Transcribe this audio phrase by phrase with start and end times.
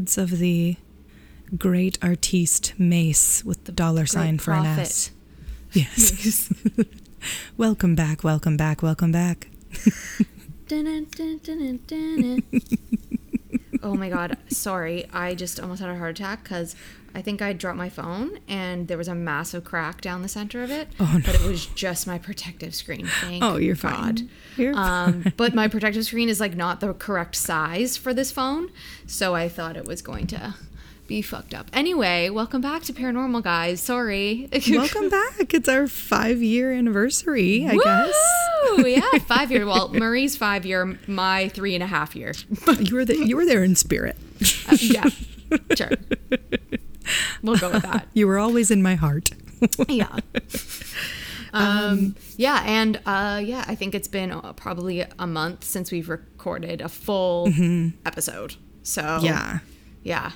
[0.00, 0.76] Words of the
[1.58, 5.10] great artiste Mace with the dollar sign for an S.
[5.72, 6.50] Yes.
[7.58, 9.48] welcome back, welcome back, welcome back.
[13.82, 15.06] oh my god, sorry.
[15.12, 16.74] I just almost had a heart attack because
[17.14, 20.62] I think I dropped my phone and there was a massive crack down the center
[20.62, 20.88] of it.
[21.00, 21.20] Oh, no.
[21.26, 23.06] But it was just my protective screen.
[23.20, 24.18] Thank Oh, you're God.
[24.20, 24.30] fine.
[24.56, 28.70] You're um, but my protective screen is like not the correct size for this phone,
[29.06, 30.54] so I thought it was going to
[31.10, 31.68] be fucked up.
[31.72, 33.80] Anyway, welcome back to Paranormal Guys.
[33.80, 34.48] Sorry.
[34.70, 35.52] welcome back.
[35.52, 38.14] It's our five year anniversary, I guess.
[38.76, 38.86] Woo!
[38.86, 39.66] yeah, five year.
[39.66, 42.32] Well, Marie's five year, my three and a half year.
[42.78, 44.16] You were the, you were there in spirit.
[44.68, 45.08] Uh, yeah,
[45.76, 45.90] sure.
[47.42, 48.06] We'll go with that.
[48.14, 49.30] You were always in my heart.
[49.88, 50.16] Yeah.
[51.52, 56.08] Um, yeah, and uh, yeah, I think it's been uh, probably a month since we've
[56.08, 57.48] recorded a full
[58.06, 58.54] episode.
[58.84, 59.24] So Mm-hmm.
[59.24, 59.58] Yeah.
[60.04, 60.30] yeah,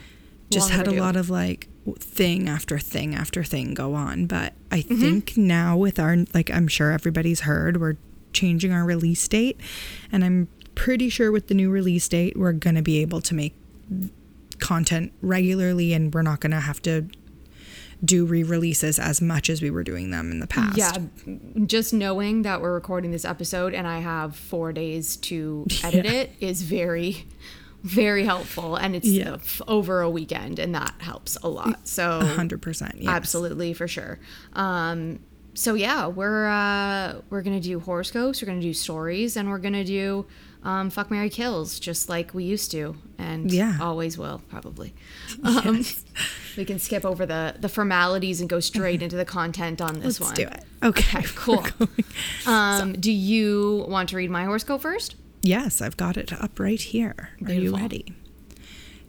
[0.54, 4.26] Just had a lot of like thing after thing after thing go on.
[4.26, 5.00] But I Mm-hmm.
[5.00, 7.96] think now with our, like, I'm sure everybody's heard, we're
[8.32, 9.60] changing our release date.
[10.10, 13.34] And I'm pretty sure with the new release date, we're going to be able to
[13.34, 13.54] make
[14.58, 17.06] content regularly and we're not going to have to
[18.04, 20.76] do re-releases as much as we were doing them in the past.
[20.76, 20.92] Yeah,
[21.66, 26.12] just knowing that we're recording this episode and I have four days to edit Yeah.
[26.12, 27.24] it is very,
[27.84, 29.36] very helpful, and it's Yeah.
[29.68, 31.86] over a weekend, and that helps a lot.
[31.86, 32.96] So hundred percent.
[32.98, 33.08] Yes.
[33.08, 34.18] absolutely for sure.
[34.54, 35.20] Um,
[35.54, 39.84] so yeah, we're uh, we're gonna do horoscopes, we're gonna do stories, and we're gonna
[39.84, 40.26] do
[40.64, 43.76] um, fuck Mary kills, just like we used to, and Yeah.
[43.80, 44.94] always will probably.
[45.44, 45.84] Um,
[46.56, 50.18] we can skip over the the formalities and go straight into the content on this
[50.18, 50.30] one.
[50.30, 50.48] Let's one.
[50.50, 50.64] do it.
[50.82, 51.18] Okay.
[51.18, 51.66] Okay, cool.
[51.78, 55.16] We're Um, do you want to read my horoscope first?
[55.44, 57.28] Yes, I've got it up right here.
[57.44, 58.14] Are you ready?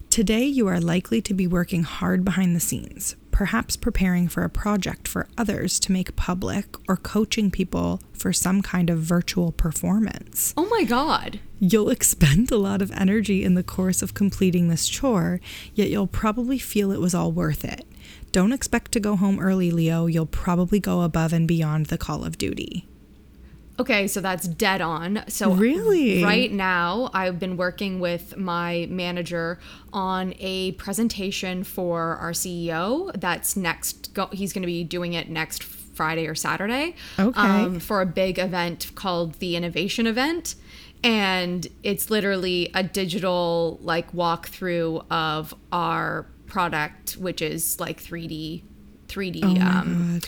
[0.10, 4.50] Today, you are likely to be working hard behind the scenes, perhaps preparing for a
[4.50, 10.54] project for others to make public or coaching people for some kind of virtual performance.
[10.58, 11.40] Oh my god.
[11.60, 15.40] You'll expend a lot of energy in the course of completing this chore,
[15.74, 17.86] yet you'll probably feel it was all worth it.
[18.34, 20.06] Don't expect to go home early, Leo.
[20.08, 22.90] You'll probably go above and beyond the call of duty.
[23.80, 25.24] Okay, so that's dead on.
[25.28, 26.24] So Really?
[26.24, 29.60] right now I've been working with my manager
[29.92, 35.30] on a presentation for our CEO that's next go, he's going to be doing it
[35.30, 36.96] next Friday or Saturday.
[37.20, 37.40] Okay.
[37.40, 40.56] Um, for a big event called the Innovation Event
[41.04, 48.64] and it's literally a digital like walkthrough of our product which is like 3D
[49.08, 50.22] 3D Oh um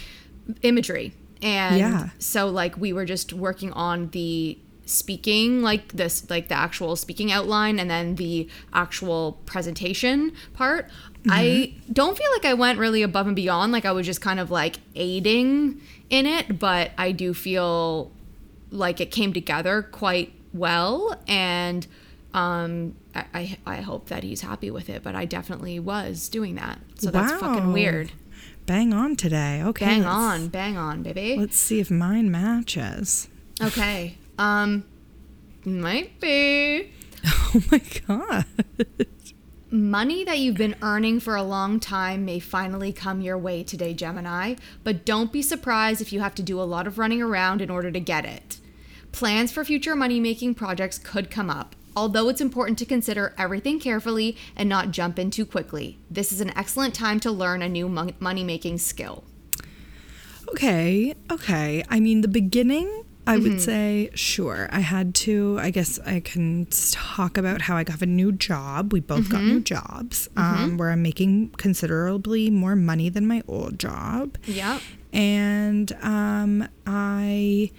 [0.62, 2.10] imagery and Yeah.
[2.20, 7.30] so like we were just working on the speaking like this like the actual speaking
[7.32, 10.90] outline and then the actual presentation part.
[11.30, 13.74] I don't feel like i went really above and beyond.
[13.74, 18.12] Like i was just kind of like aiding in it but i do feel
[18.72, 21.20] like it came together quite well.
[21.28, 21.86] And
[22.34, 26.56] um I, I i hope that he's happy with it but i definitely was doing
[26.56, 26.80] that.
[26.96, 28.12] So that's fucking weird
[28.68, 29.64] Bang on today.
[29.64, 29.86] Okay.
[29.86, 33.30] bang on bang on baby Let's see if mine matches.
[33.62, 34.18] Okay.
[34.38, 34.84] Um
[35.66, 36.92] might be
[37.26, 38.46] Oh my god.
[39.72, 43.94] money that you've been earning for a long time may finally come your way today,
[43.94, 47.62] Gemini, but don't be surprised if you have to do a lot of running around
[47.62, 48.60] in order to get it.
[49.14, 51.76] Plans for future money-making projects could come up.
[51.98, 55.98] Although it's important to consider everything carefully and not jump in too quickly.
[56.12, 59.24] This is an excellent time to learn a new money making skill.
[60.50, 61.84] Okay, okay.
[61.90, 64.70] I mean, the beginning, I would say, sure.
[64.72, 68.94] I had to, I guess I can talk about how I got a new job.
[68.94, 73.80] We both got new jobs um, where I'm making considerably more money than my old
[73.80, 74.38] job.
[74.46, 74.82] Yep.
[75.14, 77.72] And um, I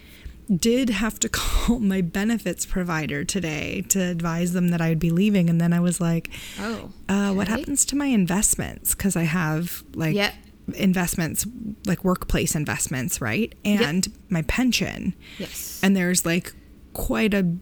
[0.56, 5.10] did have to call my benefits provider today to advise them that I would be
[5.10, 5.48] leaving.
[5.50, 6.90] And then I was like, Oh.
[7.08, 8.94] uh, what happens to my investments?
[8.94, 10.34] Because I have like Yep.
[10.74, 11.46] investments,
[11.86, 13.54] like workplace investments, right?
[13.64, 15.14] And my pension.
[15.38, 15.80] Yes.
[15.82, 16.52] And there's like
[16.92, 17.56] quite a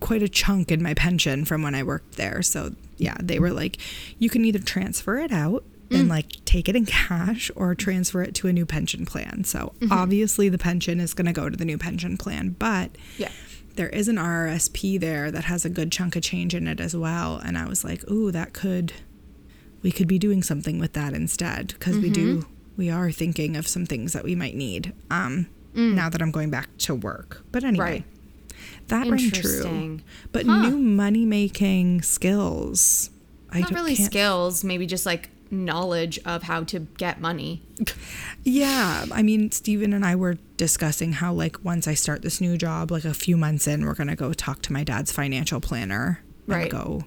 [0.00, 2.40] quite a chunk in my pension from when I worked there.
[2.42, 3.78] So yeah, they were like,
[4.18, 6.00] you can either transfer it out Mm.
[6.00, 9.44] and like take it in cash or transfer it to a new pension plan.
[9.44, 9.92] So Mm-hmm.
[9.92, 13.30] obviously the pension is going to go to the new pension plan, but Yeah.
[13.76, 16.94] there is an RRSP there that has a good chunk of change in it as
[16.96, 17.36] well.
[17.38, 18.92] And I was like, ooh, that could,
[19.82, 22.50] we could be doing something with that instead because we do, Mm-hmm.
[22.76, 26.50] we are thinking of some things that we might need um, now that I'm going
[26.50, 27.42] back to work.
[27.52, 27.90] But anyway, Mm.
[27.90, 28.88] Right.
[28.88, 30.00] that rang true.
[30.32, 30.68] But Huh.
[30.68, 33.10] new money making skills,
[33.50, 37.62] I Not don't, really can't- skills, maybe just like knowledge of how to get money.
[38.44, 42.56] Yeah, I mean, Stephen and I were discussing how, like, once I start this new
[42.56, 46.22] job, like a few months in, we're gonna go talk to my dad's financial planner
[46.46, 46.62] Right.
[46.62, 47.04] and go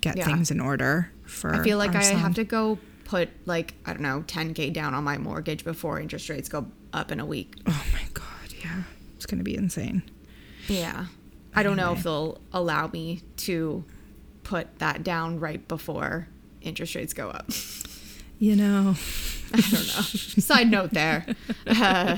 [0.00, 0.24] get Yeah.
[0.24, 1.54] things in order for.
[1.54, 2.18] I feel like I son.
[2.18, 6.28] have to go put like I don't know 10k down on my mortgage before interest
[6.30, 7.54] rates go up in a week.
[7.66, 8.82] Oh my god, yeah,
[9.16, 10.02] it's gonna be insane.
[10.68, 11.06] Yeah.
[11.54, 13.84] I don't know if they'll allow me to
[14.42, 16.26] put that down right before
[16.62, 17.50] interest rates go up.
[18.38, 18.94] You know,
[19.54, 20.02] I don't know.
[20.02, 21.26] Side note there.
[21.66, 22.16] Uh,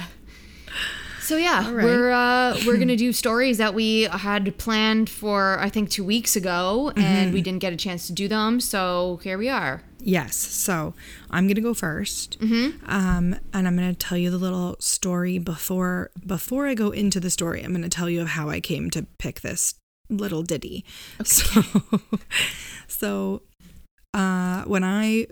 [1.20, 1.85] so yeah, right.
[1.85, 6.37] we're uh, we're gonna do stories that we had planned for I think two weeks
[6.37, 7.35] ago, and Mm-hmm.
[7.35, 8.61] we didn't get a chance to do them.
[8.61, 9.82] So here we are.
[10.00, 10.37] yes.
[10.37, 10.94] So
[11.31, 12.91] I'm gonna go 1st Mm-hmm.
[12.91, 17.31] um, and I'm gonna tell you the little story before before I go into the
[17.31, 17.62] story.
[17.62, 19.75] I'm gonna tell you of how I came to pick this
[20.11, 20.85] little ditty.
[21.25, 21.62] So,
[22.88, 23.43] so
[24.14, 25.26] uh, when I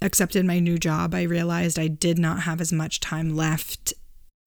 [0.00, 3.92] accepted my new job, I realized I did not have as much time left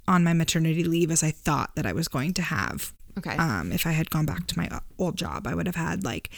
[0.08, 2.94] on my maternity leave as I thought that I was going to have.
[3.18, 3.36] Okay.
[3.36, 6.30] Um, if I had gone back to my old job, I would have had like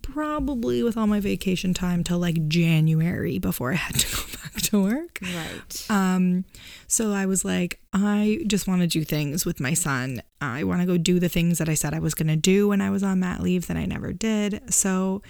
[0.00, 4.62] probably with all my vacation time till like January before I had to go back
[4.62, 5.18] to work.
[5.22, 5.86] right.
[5.90, 6.44] Um,
[6.86, 10.22] so I was like, I just want to do things with my son.
[10.40, 12.68] I want to go do the things that I said I was going to do
[12.68, 14.72] when I was on mat leave that I never did.
[14.72, 15.22] So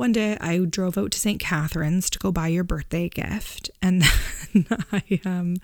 [0.00, 1.38] one day I drove out to St.
[1.38, 3.70] Catharines to go buy your birthday gift.
[3.82, 4.02] And
[4.92, 5.58] I, um,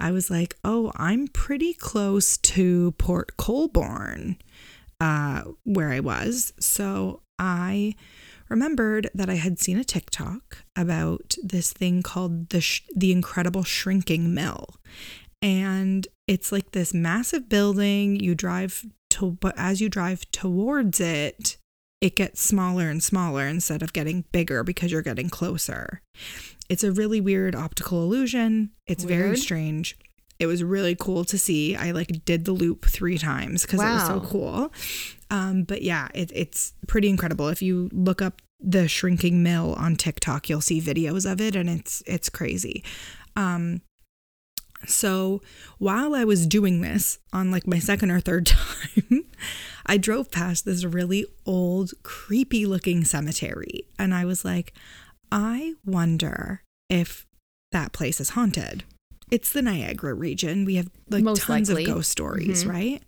[0.00, 4.38] I was like, oh, I'm pretty close to Port Colborne,
[5.02, 6.54] uh, where I was.
[6.58, 7.94] So I
[8.48, 13.64] remembered that I had seen a TikTok about this thing called the sh- the Incredible
[13.64, 14.64] Shrinking Mill,
[15.42, 18.18] and it's like this massive building.
[18.18, 21.58] You drive to, but as you drive towards it,
[22.00, 26.00] it gets smaller and smaller instead of getting bigger because you're getting closer.
[26.68, 28.70] It's a really weird optical illusion.
[28.86, 29.96] It's very strange.
[30.38, 31.74] It was really cool to see.
[31.74, 34.72] I like did the loop three times because it was so cool.
[35.30, 37.48] Um, but yeah, it, it's pretty incredible.
[37.48, 41.68] If you look up the shrinking mill on TikTok, you'll see videos of it, and
[41.68, 42.84] it's it's crazy.
[43.34, 43.82] Um,
[44.86, 45.40] so
[45.78, 48.46] while I was doing this on like my second or third
[49.00, 49.24] time,
[49.88, 54.72] I drove past this really old, creepy looking cemetery, and I was like,
[55.32, 57.26] I wonder if
[57.72, 58.84] that place is haunted.
[59.30, 60.64] It's the Niagara region.
[60.64, 61.84] We have like Most tons likely.
[61.84, 62.70] of ghost stories, Mhm.
[62.70, 63.02] right?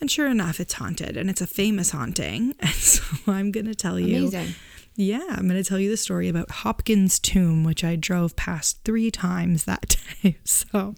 [0.00, 2.54] And sure enough, it's haunted and it's a famous haunting.
[2.60, 4.28] And so I'm going to tell you.
[4.28, 4.54] Amazing.
[4.94, 8.80] Yeah, I'm going to tell you the story about Hopkins Tomb, which I drove past
[8.84, 10.38] three times that day.
[10.44, 10.94] So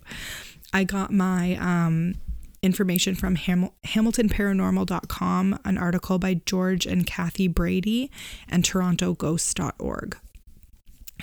[0.72, 2.14] I got my um,
[2.62, 8.10] information from Ham- HamiltonParanormal.com, an article by George and Kathy Brady,
[8.48, 10.16] and TorontoGhosts.org.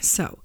[0.01, 0.39] So,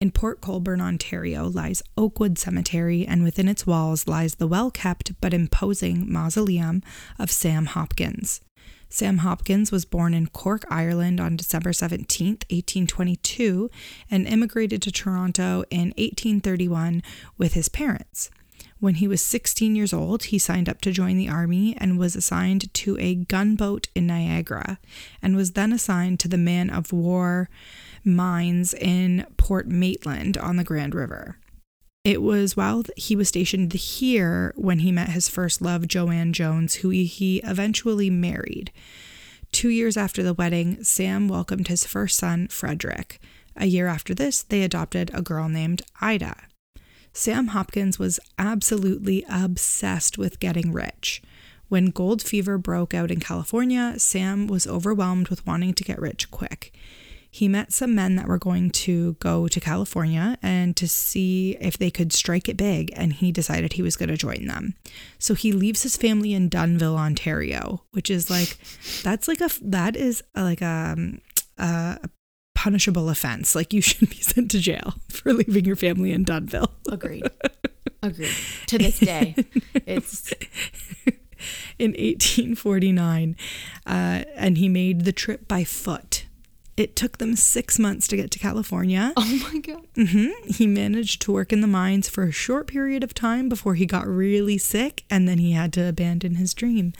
[0.00, 5.12] in Port Colborne, Ontario, lies Oakwood Cemetery, and within its walls lies the well kept
[5.20, 6.82] but imposing mausoleum
[7.18, 8.40] of Sam Hopkins.
[8.88, 13.68] Sam Hopkins was born in Cork, Ireland on December 17th, 1822,
[14.10, 17.02] and immigrated to Toronto in 1831
[17.36, 18.30] with his parents.
[18.84, 22.14] When he was 16 years old, he signed up to join the army and was
[22.14, 24.78] assigned to a gunboat in Niagara,
[25.22, 27.48] and was then assigned to the man of war
[28.04, 31.38] Minos in Port Maitland on the Grand River.
[32.04, 36.74] It was while he was stationed here when he met his first love, Joanne Jones,
[36.74, 38.70] who he, eventually married.
[39.50, 43.18] Two years after the wedding, Sam welcomed his first son, Frederick.
[43.56, 46.36] A year after this, they adopted a girl named Ida.
[47.16, 51.22] Sam Hopkins was absolutely obsessed with getting rich.
[51.68, 56.30] When gold fever broke out in California, Sam was overwhelmed with wanting to get rich
[56.30, 56.74] quick.
[57.30, 61.78] He met some men that were going to go to California and to see if
[61.78, 64.74] they could strike it big, and he decided he was going to join them.
[65.18, 68.56] So he leaves his family in Dunnville, Ontario, which is like,
[69.02, 70.96] that's like a, that is like a,
[71.58, 72.08] a
[72.64, 73.54] punishable offense.
[73.54, 76.70] Like you should be sent to jail for leaving your family in Dunnville.
[76.90, 77.28] Agreed.
[78.02, 78.34] Agreed.
[78.68, 79.34] To this day,
[79.86, 80.32] it's
[81.78, 83.36] in 1849,
[83.86, 83.90] uh,
[84.34, 86.24] and he made the trip by foot.
[86.76, 89.12] It took them six months to get to California.
[89.16, 89.86] oh my god.
[89.94, 90.50] Mm-hmm.
[90.50, 93.86] He managed to work in the mines for a short period of time before he
[93.86, 96.94] got really sick, and then he had to abandon his dream.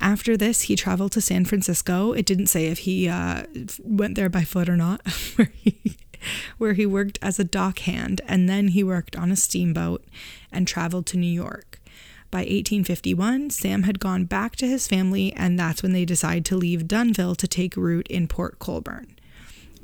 [0.00, 2.12] After this, he traveled to San Francisco.
[2.12, 3.44] It didn't say if he uh,
[3.82, 5.96] went there by foot or not, where he
[6.56, 10.04] where he worked as a dockhand, and then he worked on a steamboat
[10.50, 11.80] and traveled to New York.
[12.30, 16.56] By 1851, Sam had gone back to his family, and that's when they decide to
[16.56, 19.14] leave Dunnville to take root in Port Colborne.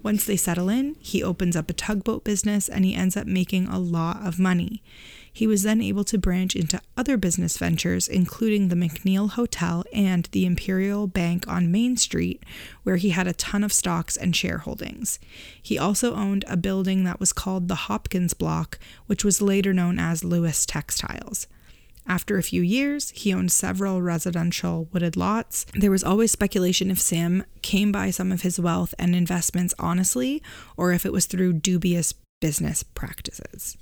[0.02, 3.68] Once they settle in, he opens up a tugboat business and he ends up making
[3.68, 4.82] a lot of money.
[5.32, 10.28] He was then able to branch into other business ventures, including the McNeil Hotel and
[10.32, 12.42] the Imperial Bank on Main Street,
[12.82, 15.18] where he had a ton of stocks and shareholdings.
[15.62, 19.98] He also owned a building that was called the Hopkins Block, which was later known
[19.98, 21.46] as Lewis Textiles.
[22.06, 25.64] After a few years, he owned several residential wooded lots.
[25.74, 30.42] There was always speculation if Sam came by some of his wealth and investments honestly,
[30.76, 33.76] or if it was through dubious business practices.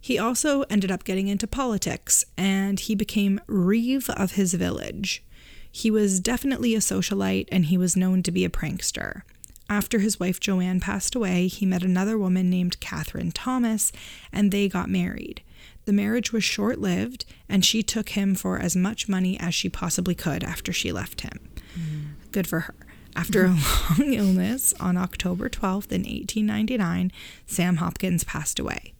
[0.00, 5.24] He also ended up getting into politics and he became Reeve of his village.
[5.70, 9.22] He was definitely a socialite and he was known to be a prankster.
[9.70, 13.92] After his wife Joanne passed away, he met another woman named Catherine Thomas
[14.32, 15.42] and they got married.
[15.84, 19.68] The marriage was short lived and she took him for as much money as she
[19.68, 21.50] possibly could after she left him.
[21.78, 22.32] Mm.
[22.32, 22.74] Good for her.
[23.14, 23.48] After a
[23.98, 27.10] long illness on October 12th in 1899,
[27.46, 28.94] Sam Hopkins passed away.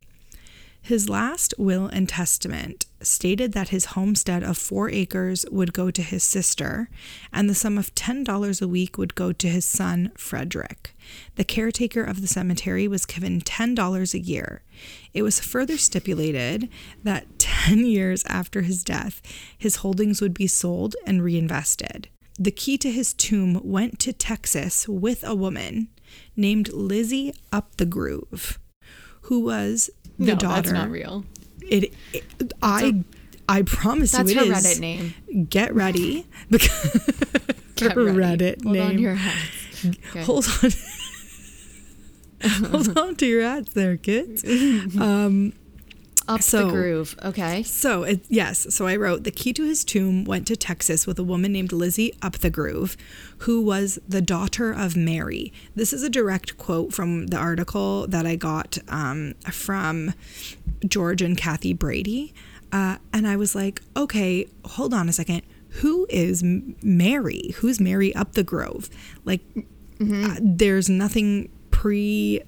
[0.88, 6.00] His last will and testament stated that his homestead of four acres would go to
[6.00, 6.88] his sister,
[7.30, 10.96] and the sum of $10 a week would go to his son, Frederick.
[11.34, 14.62] The caretaker of the cemetery was given $10 a year.
[15.12, 16.70] It was further stipulated
[17.04, 19.20] that 10 years after his death,
[19.58, 22.08] his holdings would be sold and reinvested.
[22.38, 25.88] The key to his tomb went to Texas with a woman
[26.34, 28.58] named Lizzie Up the Groove,
[29.28, 30.62] who was the no, daughter.
[30.62, 31.24] That's not real.
[31.62, 33.04] It, it I
[33.48, 34.64] I promise That's you her it is.
[34.64, 35.14] Reddit name.
[35.48, 37.30] Get ready because
[37.76, 38.44] Get her ready.
[38.44, 38.86] Reddit Hold name.
[38.86, 39.86] on your hats.
[40.10, 40.22] Okay.
[40.24, 40.70] Hold on.
[42.70, 44.44] Hold on to your hats there, kids.
[44.98, 45.52] Um,
[46.28, 47.16] Up so- the groove.
[47.24, 47.62] Okay.
[47.62, 51.18] so it, yes, so I wrote the key to his tomb went to Texas with
[51.18, 52.96] a woman named Lizzie Up the Groove,
[53.38, 55.52] who was the daughter of Mary.
[55.74, 60.12] This is a direct quote from the article that I got um, from
[60.86, 62.34] George and Kathy Brady,
[62.72, 65.42] uh, and I was like, okay, hold on a second.
[65.80, 67.54] Who is Mary?
[67.56, 68.90] Who's Mary Up the Grove?
[69.24, 69.40] Like,
[70.00, 72.42] uh, there's nothing pre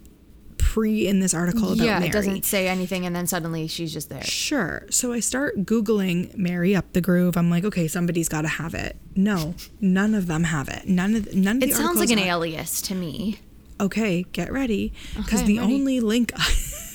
[0.70, 2.06] pre in this article about yeah, Mary.
[2.10, 4.22] it doesn't say anything, and then suddenly she's just there.
[4.22, 4.86] Sure.
[4.88, 7.36] So I start Googling Mary Up the Groove.
[7.36, 8.96] I'm like, okay, somebody's got to have it.
[9.16, 10.86] No, none of them have it.
[10.86, 13.40] None of none of It the sounds like an have- alias to me.
[13.80, 15.74] Okay, get ready because Okay, the ready.
[15.74, 16.32] only link.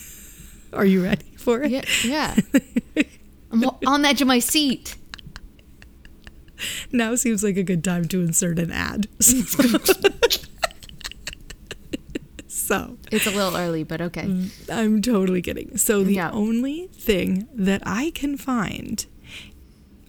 [0.74, 1.72] Are you ready for it?
[1.72, 2.36] Yeah, yeah.
[3.52, 4.96] I'm on the edge of my seat.
[6.92, 9.08] Now seems like a good time to insert an ad.
[12.66, 14.24] so It's a little early, but okay.
[14.24, 15.78] Mm, I'm totally kidding.
[15.78, 16.32] So the Yeah.
[16.32, 19.06] only thing that I can find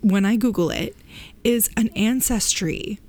[0.00, 0.96] when I Google it
[1.44, 3.00] is an ancestry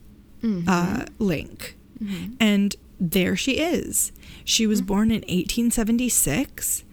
[0.41, 0.67] mm-hmm.
[0.67, 2.33] uh, link, mm-hmm.
[2.39, 4.11] and there she is.
[4.43, 4.87] She was mm.
[4.87, 6.83] born in 1876.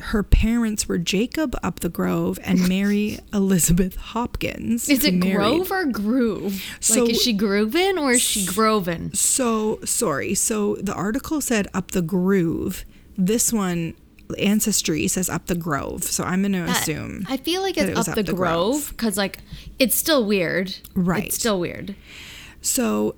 [0.00, 4.88] Her parents were Jacob Up the Grove and Mary Elizabeth Hopkins.
[4.88, 6.62] Is it Grove or Groove?
[6.80, 9.12] So- like, is she grooving or is she groving?
[9.12, 10.34] So sorry.
[10.34, 12.84] So the article said up the groove.
[13.16, 13.94] This one,
[14.38, 16.04] ancestry says up the grove.
[16.04, 17.26] So I'm going to assume.
[17.28, 18.36] I feel like it's it was up, the, Grove.
[18.36, 19.38] Grove because, like,
[19.78, 20.76] it's still weird.
[20.94, 21.24] Right.
[21.26, 21.96] It's still weird.
[22.60, 23.16] So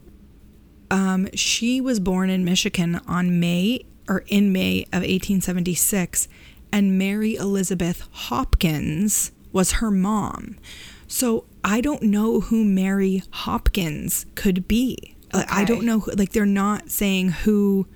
[0.91, 6.29] um, she was born in Michigan on May or in May of 1876,
[6.73, 10.57] and Mary Elizabeth Hopkins was her mom.
[11.07, 15.17] So I don't know who Mary Hopkins could be.
[15.33, 16.01] Like, I don't know.
[16.01, 17.87] Who, like they're not saying who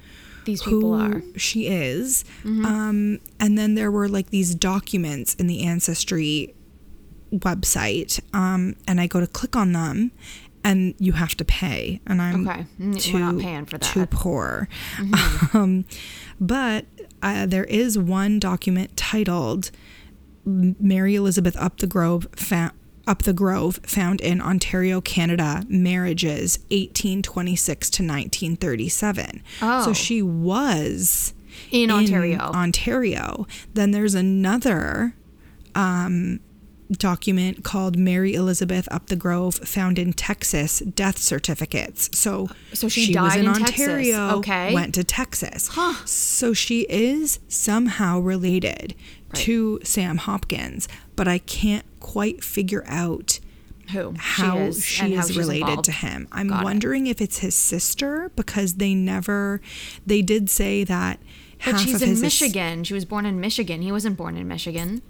[0.45, 1.23] These people are.
[1.37, 2.25] she is.
[2.45, 6.55] Um, and then there were like these documents in the ancestry
[7.33, 10.13] website, um, and I go to click on them,
[10.63, 12.67] and you have to pay, and I'm Okay.
[12.99, 14.11] Too we're not paying for too that.
[14.11, 14.17] Mm-hmm.
[14.17, 14.69] poor.
[15.55, 15.85] Um,
[16.41, 16.85] but
[17.25, 19.71] uh, there is one document titled
[20.45, 22.73] Mary Elizabeth Up the Grove found.
[23.07, 29.43] Up the Grove, found in Ontario, Canada, marriages 1826 to 1937.
[29.61, 29.85] Oh.
[29.85, 31.35] So she was
[31.71, 32.39] In Ontario.
[32.39, 33.47] Ontario.
[33.75, 35.15] Then there's another
[35.75, 36.41] um,
[36.93, 42.11] document called Mary Elizabeth Up the Grove, found in Texas, death certificates.
[42.17, 43.81] So, uh, So she was died in in Texas.
[43.81, 44.75] Ontario, Okay.
[44.75, 45.69] went to Texas.
[45.73, 46.05] Huh.
[46.05, 48.95] So she is somehow related
[49.35, 50.87] to Sam Hopkins,
[51.17, 53.41] but I can't quite figure out
[53.93, 55.85] Who how she is, she is related involved.
[55.87, 56.29] to him.
[56.31, 56.65] I'm Got it.
[56.65, 59.61] wondering if it's his sister because they never
[60.07, 61.19] they did say that
[61.65, 62.85] But half she's of in his Michigan.
[62.85, 63.83] She was born in Michigan.
[63.83, 65.03] He wasn't born in Michigan.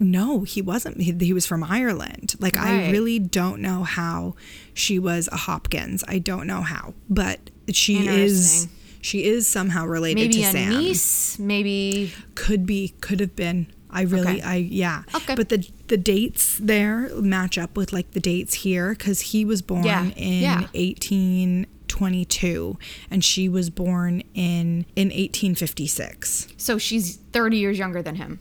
[0.00, 1.00] No, he wasn't.
[1.00, 2.34] He, he was from Ireland.
[2.40, 4.34] Like I really don't know how
[4.74, 6.02] she was a Hopkins.
[6.08, 8.68] I don't know how, but she is
[9.00, 10.68] she is somehow related Maybe to a Sam.
[10.70, 11.38] niece.
[11.38, 13.66] Maybe Could be, could have been.
[13.90, 14.42] I really, Okay.
[14.42, 15.04] I yeah.
[15.14, 15.36] Okay.
[15.36, 19.62] But the the dates there match up with like the dates here because he was
[19.62, 20.60] born Yeah, in yeah.
[20.74, 22.78] 1822
[23.10, 26.48] and she was born in in 1856.
[26.56, 26.78] so.
[26.78, 28.40] She's thirty years younger than him.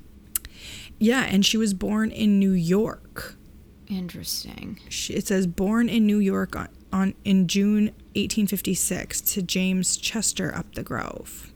[1.04, 3.36] Yeah, and she was born in New York.
[3.88, 4.80] Interesting.
[4.90, 10.56] She, it says born in New York on, on in June 1856 to James Chester
[10.56, 11.52] up the Grove.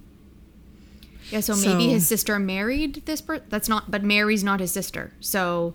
[1.31, 1.39] Yeah.
[1.41, 3.45] So maybe So- his sister married this person.
[3.49, 3.89] That's not.
[3.89, 5.13] But Mary's not his sister.
[5.19, 5.73] So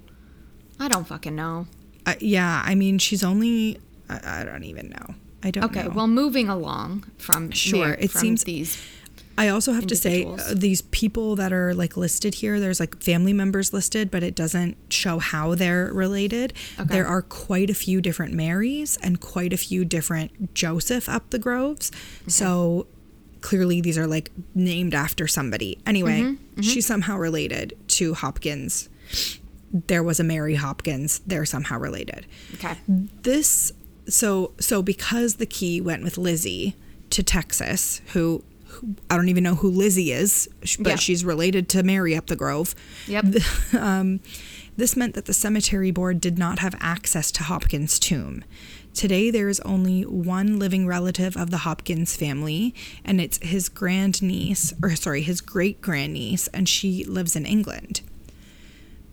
[0.79, 1.67] I don't fucking know.
[2.05, 5.15] Uh, yeah, I mean she's only I, I don't even know.
[5.43, 5.85] I don't Okay.
[5.85, 5.91] know.
[5.91, 8.83] Well, moving along from Sure, Mar- it from seems- these.
[9.39, 13.03] I also have to say uh, these people that are like listed here, there's like
[13.03, 16.53] family members listed, but it doesn't show how they're related.
[16.79, 16.89] Okay.
[16.95, 21.39] There are quite a few different Marys and quite a few different Joseph up the
[21.39, 21.91] Groves.
[22.29, 22.87] So
[23.41, 25.79] clearly these are like named after somebody.
[25.87, 28.89] Anyway, Mm-hmm, she's somehow related to Hopkins.
[29.73, 31.21] There was a Mary Hopkins.
[31.27, 32.77] They're somehow related Okay.
[32.87, 33.73] this
[34.09, 36.75] so so because the key went with Lizzie
[37.11, 38.45] to Texas, who
[39.09, 40.97] I don't even know who Lizzie is, but Yeah.
[40.97, 42.75] she's related to Mary up the Grove.
[43.07, 43.27] Yep.
[43.79, 44.21] um,
[44.77, 48.43] this meant that the cemetery board did not have access to Hopkins' tomb.
[48.95, 54.75] Today, there is only one living relative of the Hopkins family, and it's his grandniece,
[54.83, 58.03] or sorry, his great grandniece, and she lives in England.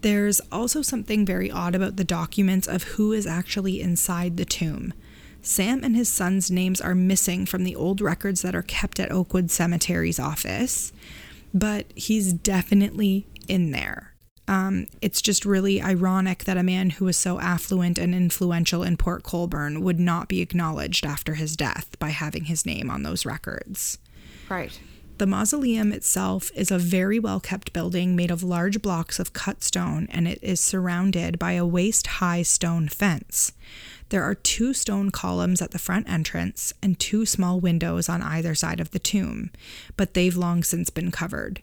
[0.01, 4.93] There's also something very odd about the documents of who is actually inside the tomb.
[5.41, 9.11] Sam and his son's names are missing from the old records that are kept at
[9.11, 10.91] Oakwood Cemetery's office,
[11.53, 14.13] but he's definitely in there.
[14.47, 18.97] Um, it's just really ironic that a man who was so affluent and influential in
[18.97, 23.27] Port Colborne would not be acknowledged after his death by having his name on those
[23.27, 23.99] records.
[24.49, 24.79] Right.
[25.19, 29.63] The mausoleum itself is a very well kept building made of large blocks of cut
[29.63, 33.51] stone, and it is surrounded by a waist high stone fence.
[34.09, 38.55] There are two stone columns at the front entrance and two small windows on either
[38.55, 39.51] side of the tomb,
[39.97, 41.61] but they've long since been covered.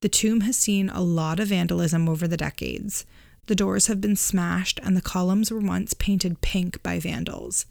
[0.00, 3.04] The tomb has seen a lot of vandalism over the decades.
[3.46, 7.64] The doors have been smashed, and the columns were once painted pink by vandals.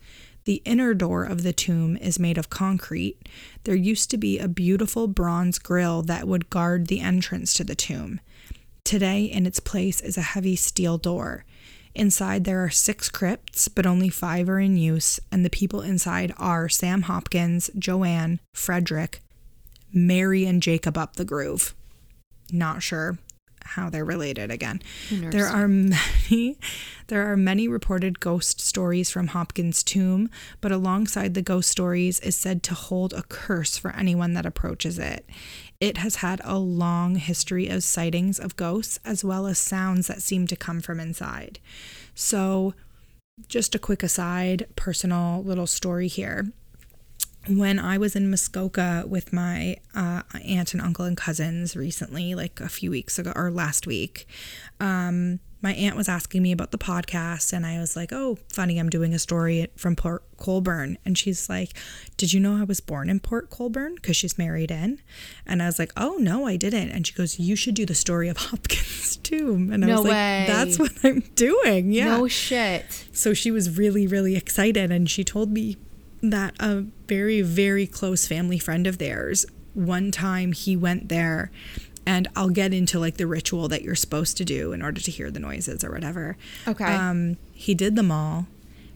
[0.45, 3.17] The inner door of the tomb is made of concrete.
[3.65, 7.75] There used to be a beautiful bronze grille that would guard the entrance to the
[7.75, 8.19] tomb.
[8.83, 11.45] Today, in its place, is a heavy steel door.
[11.97, 16.31] Inside, there are six crypts, but only five are in use, and the people inside
[16.37, 19.23] are Sam Hopkins, Joanne, Frederick,
[19.91, 21.73] Mary, and Jacob up the groove.
[22.51, 23.17] Not sure
[23.63, 24.79] how they're related again.
[25.09, 25.67] There are
[26.29, 26.57] many
[27.07, 30.29] there are many reported ghost stories from Hopkins' tomb,
[30.61, 34.99] but alongside the ghost stories is said to hold a curse for anyone that approaches
[34.99, 35.27] it.
[35.79, 40.21] It has had a long history of sightings of ghosts as well as sounds that
[40.21, 41.59] seem to come from inside.
[42.15, 42.73] So,
[43.47, 46.51] just a quick aside, personal little story here
[47.47, 52.59] when I was in Muskoka with my uh, aunt and uncle and cousins recently, like
[52.59, 54.27] a few weeks ago or last week,
[54.79, 58.77] um, my aunt was asking me about the podcast, and I was like, "Oh, funny,
[58.77, 61.73] I'm doing a story from Port Colborne." And she's like,
[62.15, 64.99] "Did you know I was born in Port Colborne?" Because she's married in.
[65.45, 67.95] And I was like, "Oh no, I didn't." And she goes, "You should do the
[67.95, 70.45] story of Hopkins tomb." And I No was like, way.
[70.47, 72.17] "That's what I'm doing." Yeah.
[72.17, 73.05] No shit.
[73.11, 74.91] So she was really, really excited.
[74.91, 75.77] And she told me
[76.21, 81.51] that a very, very close family friend of theirs, one time he went there.
[82.07, 85.11] And I'll get into like the ritual that you're supposed to do in order to
[85.11, 86.37] hear the noises or whatever.
[86.65, 86.85] Okay.
[86.85, 88.47] Um, he did them all.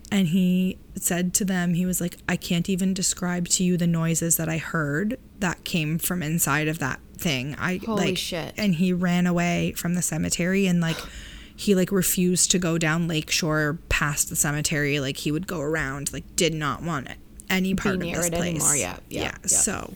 [0.10, 3.88] And he said to them, he was like, I can't even describe to you the
[3.88, 7.56] noises that I heard that came from inside of that thing.
[7.60, 8.54] I Holy like, shit.
[8.58, 10.97] And he ran away from the cemetery and like
[11.56, 15.00] he like refused to go down Lakeshore past the cemetery.
[15.00, 17.17] Like he would go around, like did not want it
[17.50, 18.41] any part of this place.
[18.41, 18.76] anymore.
[18.76, 19.47] Yeah, yeah, yeah.
[19.47, 19.93] So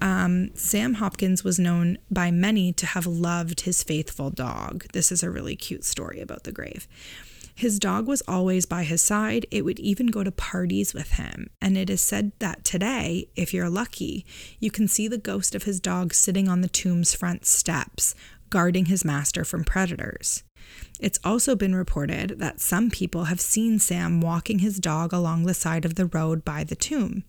[0.00, 4.86] um, Sam Hopkins was known by many to have loved his faithful dog.
[4.92, 6.86] This is a really cute story about the grave.
[7.54, 9.46] His dog was always by his side.
[9.50, 11.48] It would even go to parties with him.
[11.62, 14.26] And it is said that today, if you're lucky,
[14.60, 18.14] you can see the ghost of his dog sitting on the tomb's front steps,
[18.50, 20.42] guarding his master from predators.
[21.00, 25.54] It's also been reported that some people have seen Sam walking his dog along the
[25.54, 27.24] side of the road by the tomb.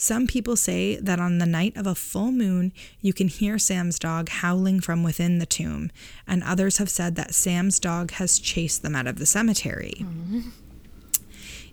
[0.00, 3.98] Some people say that on the night of a full moon, you can hear Sam's
[3.98, 5.90] dog howling from within the tomb,
[6.26, 10.06] and others have said that Sam's dog has chased them out of the cemetery.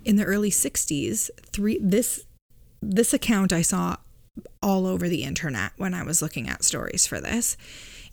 [0.04, 2.26] In the early 60s, three this
[2.82, 3.96] this account I saw
[4.62, 7.56] all over the internet when I was looking at stories for this.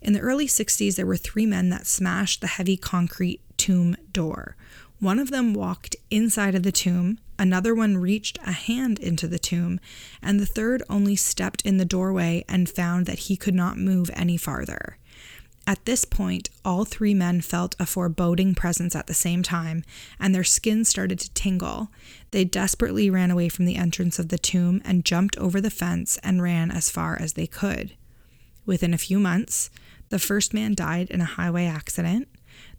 [0.01, 4.55] In the early 60s, there were three men that smashed the heavy concrete tomb door.
[5.01, 9.39] One of them walked inside of the tomb, another one reached a hand into the
[9.39, 9.79] tomb,
[10.21, 14.09] and the third only stepped in the doorway and found that he could not move
[14.13, 14.97] any farther.
[15.67, 19.83] At this point, all three men felt a foreboding presence at the same time,
[20.19, 21.89] and their skin started to tingle.
[22.29, 26.19] They desperately ran away from the entrance of the tomb and jumped over the fence
[26.23, 27.95] and ran as far as they could.
[28.67, 29.71] Within a few months,
[30.09, 32.27] the first man died in a highway accident.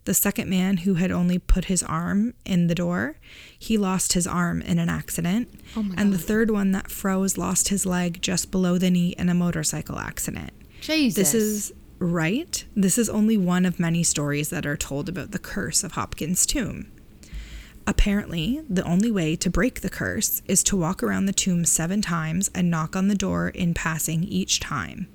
[0.07, 3.17] The second man, who had only put his arm in the door,
[3.59, 5.49] he lost his arm in an accident.
[5.75, 9.13] Oh my and the third one that froze lost his leg just below the knee
[9.17, 10.51] in a motorcycle accident.
[10.79, 11.17] Jesus.
[11.17, 12.63] This is right.
[12.73, 16.45] This is only one of many stories that are told about the curse of Hopkins'
[16.45, 16.89] tomb.
[17.85, 22.01] Apparently, the only way to break the curse is to walk around the tomb seven
[22.01, 25.09] times and knock on the door in passing each time.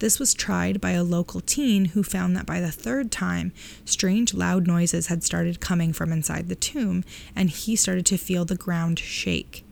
[0.00, 3.52] This was tried by a local teen who found that by the third time,
[3.84, 7.04] strange loud noises had started coming from inside the tomb,
[7.34, 9.64] and he started to feel the ground shake.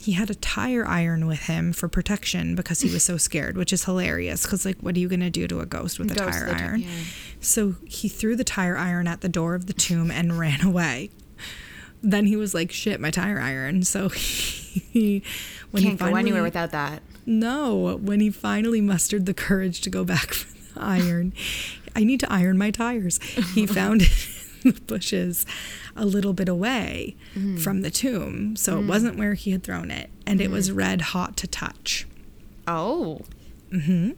[0.00, 3.72] He had a tire iron with him for protection because he was so scared, which
[3.72, 6.14] is hilarious because, like, what are you going to do to a ghost with a
[6.14, 6.80] Ghost tire iron?
[6.82, 6.88] yeah.
[7.40, 11.10] So he threw the tire iron at the door of the tomb and ran away.
[12.00, 13.82] Then he was like, shit, my tire iron.
[13.82, 15.22] So he,
[15.72, 17.02] when Can't he go anywhere without that.
[17.28, 21.34] No, when he finally mustered the courage to go back for the iron,
[21.94, 23.22] I need to iron my tires.
[23.54, 24.28] He found it
[24.64, 25.44] in the bushes
[25.94, 27.58] a little bit away mm-hmm.
[27.58, 28.56] from the tomb.
[28.56, 28.88] So it mm.
[28.88, 30.08] wasn't where he had thrown it.
[30.26, 30.78] And it was mm-hmm.
[30.78, 32.06] red hot to touch.
[32.66, 33.20] Oh.
[33.70, 34.12] Mm-hmm.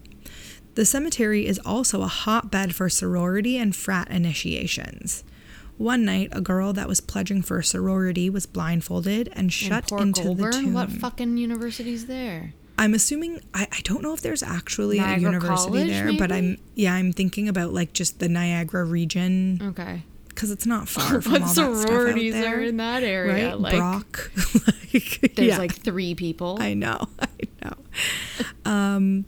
[0.77, 5.25] The cemetery is also a hotbed for sorority and frat initiations.
[5.79, 10.03] One night, a girl that was pledging for a sorority was blindfolded and shut Port
[10.03, 10.75] into the tomb.
[10.75, 12.53] What fucking university's there?
[12.81, 16.57] I'm assuming I, I don't know if there's actually a university College, there, but I'm
[16.75, 20.03] yeah I'm thinking about like just the Niagara region Okay.
[20.29, 23.03] because it's not far from what all that stuff out sororities there, are in that
[23.03, 23.51] area?
[23.51, 23.61] right?
[23.61, 24.31] Like, Brock,
[24.95, 26.57] like there's yeah, like three people.
[26.59, 27.29] I know, I
[27.63, 28.71] know.
[28.71, 29.25] Um,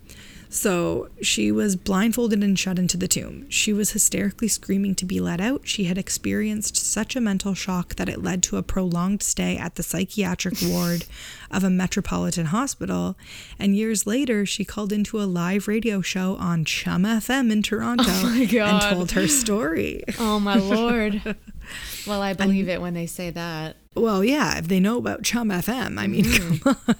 [0.55, 3.49] so she was blindfolded and shut into the tomb.
[3.49, 5.63] She was hysterically screaming to be let out.
[5.67, 9.77] She had experienced such a mental shock that it led to a prolonged stay at
[9.77, 11.07] the psychiatric ward
[11.51, 13.17] of a metropolitan hospital.
[13.59, 18.05] And years later, she called into a live radio show on Chum FM in Toronto
[18.53, 18.53] God.
[18.85, 20.05] and told her story.
[20.19, 21.23] oh my lord.
[22.07, 23.77] well, I believe it when they say that.
[23.95, 26.57] Well, yeah, if they know about Chum FM, I mean, Mm-hmm.
[26.59, 26.97] come on.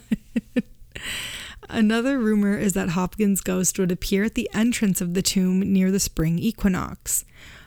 [1.73, 5.89] Another rumor is that Hopkins' ghost would appear at the entrance of the tomb near
[5.89, 7.25] the spring equinox.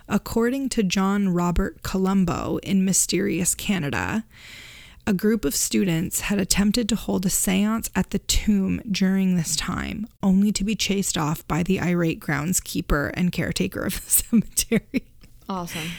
[0.08, 4.24] According to John Robert Colombo in Mysterious Canada,
[5.08, 9.56] a group of students had attempted to hold a seance at the tomb during this
[9.56, 15.02] time, only to be chased off by the irate groundskeeper and caretaker of the cemetery.
[15.48, 15.90] Awesome.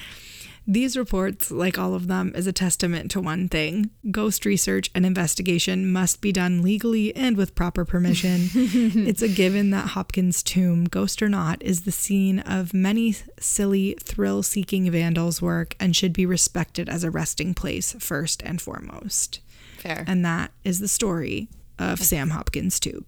[0.70, 5.06] These reports, like all of them, is a testament to one thing ghost research and
[5.06, 8.50] investigation must be done legally and with proper permission.
[8.54, 13.96] it's a given that Hopkins' tomb, ghost or not, is the scene of many silly,
[14.04, 19.40] thrill seeking vandals' work and should be respected as a resting place first and foremost.
[19.78, 20.04] Fair.
[20.06, 21.48] And that is the story
[21.80, 23.06] of Sam Hopkins' tomb.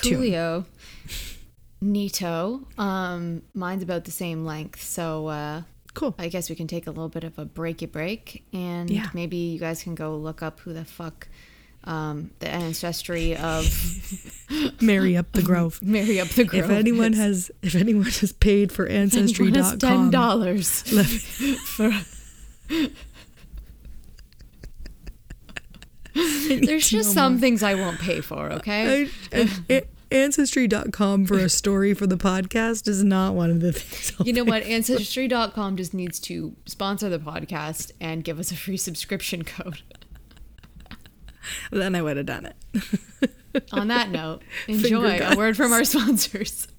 [0.00, 0.20] tomb.
[0.20, 0.64] Coolio.
[1.82, 2.78] Neato.
[2.78, 5.62] Um, mine's about the same length, so uh,
[6.00, 6.14] Cool.
[6.18, 9.08] I guess we can take a little bit of a breaky break, and Yeah.
[9.12, 11.28] maybe you guys can go look up who the fuck
[11.84, 13.66] um, the ancestry of
[14.80, 15.78] Marry up the grove.
[15.82, 16.64] Mary Up the Grove.
[16.64, 20.82] If anyone has if anyone has paid for has ten ancestry.com dollars
[21.68, 21.90] for.
[26.14, 28.50] There's just some things I won't pay for.
[28.54, 29.08] Okay.
[29.32, 34.12] I- I- ancestry.com for a story for the podcast is not one of the things.
[34.18, 34.62] I'll You know what?
[34.62, 39.82] Ancestry.com just needs to sponsor the podcast and give us a free subscription code.
[41.72, 43.30] Then I would have done it.
[43.72, 46.68] On that note, enjoy a word from our sponsors.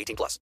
[0.00, 0.38] 18 plus.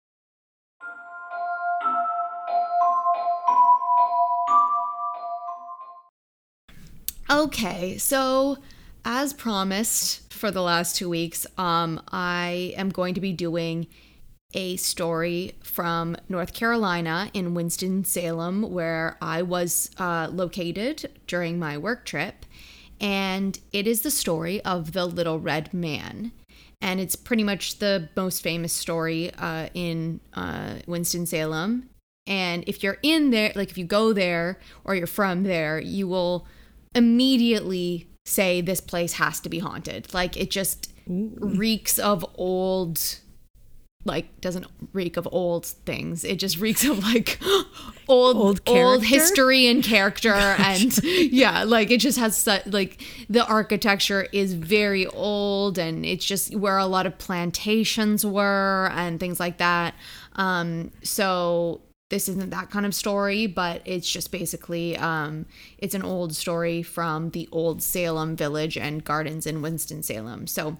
[7.30, 8.58] Okay, so
[9.06, 13.86] as promised for the last two weeks, um, I am going to be doing
[14.54, 22.04] a story from North Carolina in Winston-Salem, where I was uh, located during my work
[22.04, 22.44] trip.
[23.00, 26.32] And it is the story of the Little Red Man.
[26.82, 31.88] And it's pretty much the most famous story uh, in uh, Winston-Salem.
[32.26, 36.06] And if you're in there, like if you go there or you're from there, you
[36.08, 36.46] will
[36.94, 40.12] immediately say this place has to be haunted.
[40.12, 43.20] Like it just reeks of old
[44.04, 46.24] like doesn't reek of old things.
[46.24, 47.38] It just reeks of like
[48.08, 53.46] old Old old, history and character and yeah, like it just has such like the
[53.46, 59.38] architecture is very old and it's just where a lot of plantations were and things
[59.38, 59.94] like that.
[60.34, 65.46] Um so this isn't that kind of story, but it's just basically um,
[65.78, 70.46] it's an old story from the old Salem village and gardens in Winston Salem.
[70.46, 70.76] So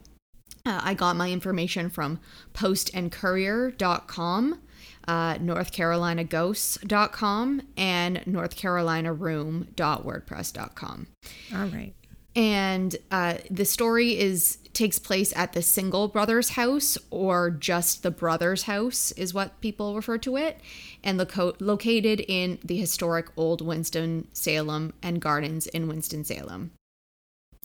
[0.65, 2.21] uh, I got my information from
[2.55, 4.61] postandcourier.com,
[5.09, 11.07] uh, northcarolinaghosts.com, and northcarolinaroom.wordpress.com
[11.55, 11.93] All right.
[12.37, 18.11] and uh, the story is takes place at the single brothers house or just the
[18.11, 20.59] brothers house is what people refer to it
[21.05, 26.73] and loco- located in the historic old winston-salem and gardens in winston-salem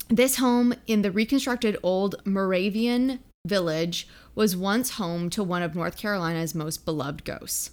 [0.10, 5.98] this home in the reconstructed old moravian village was once home to one of north
[5.98, 7.72] carolina's most beloved ghosts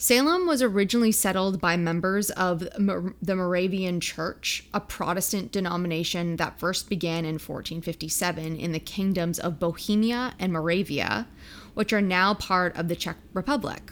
[0.00, 6.88] Salem was originally settled by members of the Moravian Church, a Protestant denomination that first
[6.88, 11.26] began in 1457 in the kingdoms of Bohemia and Moravia,
[11.74, 13.90] which are now part of the Czech Republic.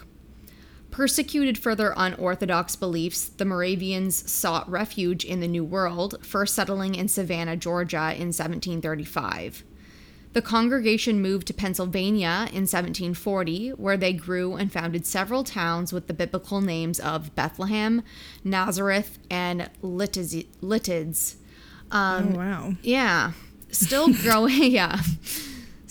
[0.97, 6.95] Persecuted for their unorthodox beliefs, the Moravians sought refuge in the New World, first settling
[6.95, 9.63] in Savannah, Georgia in 1735.
[10.33, 16.07] The congregation moved to Pennsylvania in 1740, where they grew and founded several towns with
[16.07, 18.01] the biblical names of Bethlehem,
[18.43, 21.35] Nazareth, and Lititz.
[21.91, 22.75] Um, oh wow.
[22.81, 23.33] Yeah.
[23.71, 24.99] Still growing, yeah.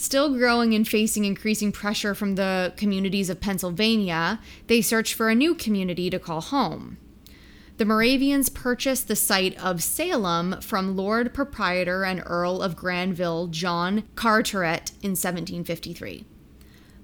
[0.05, 5.35] Still growing and facing increasing pressure from the communities of Pennsylvania, they searched for a
[5.35, 6.99] new community to call home.
[7.77, 14.03] The Moravians purchased the site of Salem from Lord Proprietor and Earl of Granville John
[14.13, 16.23] Carteret in 1753.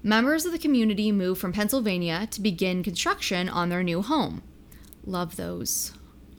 [0.04, 4.44] Members of the community moved from Pennsylvania to begin construction on their new home.
[5.04, 5.92] Love those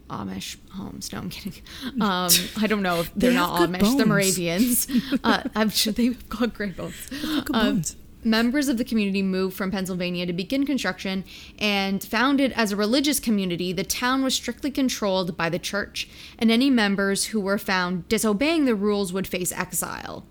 [0.10, 1.12] Amish homes.
[1.12, 1.54] No, I'm kidding.
[2.02, 3.98] Um, I don't know if they're They not Amish.
[3.98, 4.06] The.
[4.06, 4.88] Moravians.
[5.24, 6.96] Uh, I'm sure they've got great bones.
[7.10, 7.96] Good Um, bones.
[8.24, 11.24] members of the community moved from Pennsylvania to begin construction
[11.60, 16.52] and founded as a religious community, the town was strictly controlled by the church, and
[16.52, 20.26] any members who were found disobeying the rules would face exile.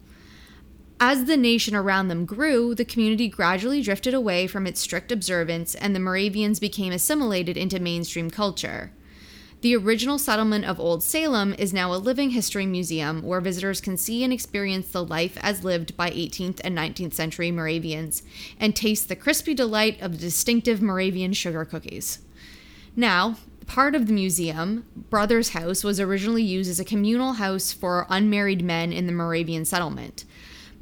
[1.00, 5.74] As the nation around them grew, the community gradually drifted away from its strict observance,
[5.74, 8.92] and the Moravians became assimilated into mainstream culture.
[9.62, 13.96] The original settlement of Old Salem is now a living history museum where visitors can
[13.96, 18.24] see and experience the life as lived by 18th and 19th century Moravians
[18.58, 22.18] and taste the crispy delight of the distinctive Moravian sugar cookies.
[22.96, 23.36] Now,
[23.68, 28.64] part of the museum, Brothers House, was originally used as a communal house for unmarried
[28.64, 30.24] men in the Moravian settlement.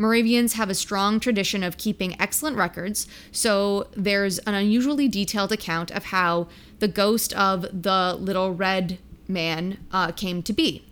[0.00, 5.90] Moravians have a strong tradition of keeping excellent records, so there's an unusually detailed account
[5.90, 10.86] of how the ghost of the little red man uh, came to be.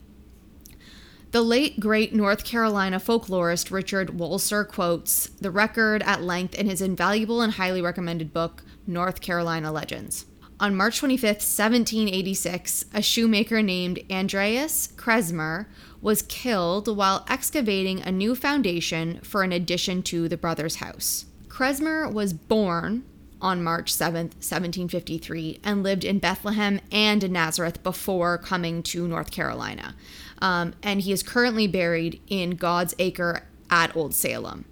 [1.31, 6.83] The late great North Carolina folklorist Richard Walser quotes the record at length in his
[6.83, 10.27] invaluable and highly recommended book, North Carolina Legends.
[10.61, 15.67] On March 25th, 1786, a shoemaker named Andreas Kresmer
[16.01, 21.27] was killed while excavating a new foundation for an addition to the brothers' house.
[21.49, 23.05] Kresmer was born
[23.41, 29.31] on March 7, 1753, and lived in Bethlehem and in Nazareth before coming to North
[29.31, 29.95] Carolina.
[30.41, 34.65] Um, and he is currently buried in God's Acre at Old Salem.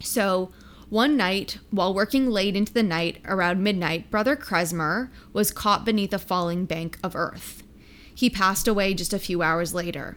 [0.00, 0.50] So,
[0.88, 6.14] one night, while working late into the night, around midnight, Brother Kresmer was caught beneath
[6.14, 7.62] a falling bank of earth.
[8.14, 10.16] He passed away just a few hours later.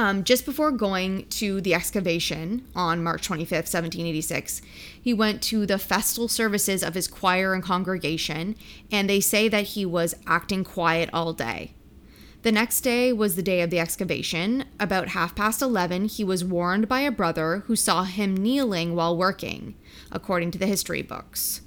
[0.00, 4.62] Um, just before going to the excavation on March 25th, 1786,
[4.98, 8.56] he went to the festal services of his choir and congregation,
[8.90, 11.74] and they say that he was acting quiet all day.
[12.40, 14.64] The next day was the day of the excavation.
[14.80, 19.14] About half past 11, he was warned by a brother who saw him kneeling while
[19.14, 19.74] working,
[20.10, 21.60] according to the history books.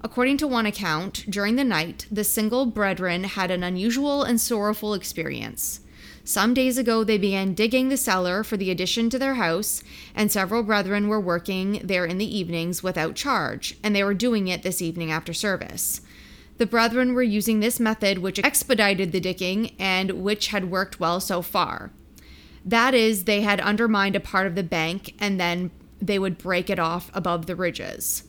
[0.00, 4.92] According to one account, during the night, the single brethren had an unusual and sorrowful
[4.92, 5.82] experience.
[6.26, 10.30] Some days ago, they began digging the cellar for the addition to their house, and
[10.30, 14.64] several brethren were working there in the evenings without charge, and they were doing it
[14.64, 16.00] this evening after service.
[16.58, 21.20] The brethren were using this method, which expedited the digging and which had worked well
[21.20, 21.92] so far.
[22.64, 25.70] That is, they had undermined a part of the bank and then
[26.02, 28.24] they would break it off above the ridges.